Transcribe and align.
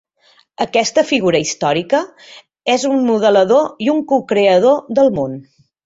Aquesta 0.63 1.03
figura 1.09 1.41
històrica 1.43 2.01
és 2.79 2.89
un 2.95 3.07
modelador 3.13 3.87
i 3.89 3.95
un 3.97 4.05
cocreador 4.15 4.85
del 5.01 5.17
món. 5.21 5.43